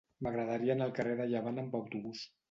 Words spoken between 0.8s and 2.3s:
al carrer de Llevant amb autobús.